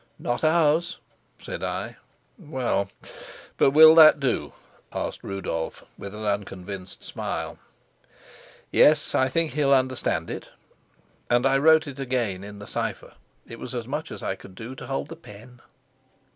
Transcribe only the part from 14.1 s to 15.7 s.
as I could do to hold the pen.